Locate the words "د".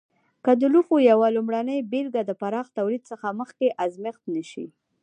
0.59-0.61, 2.25-2.31